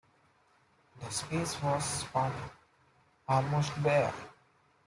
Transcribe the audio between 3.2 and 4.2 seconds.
almost bare.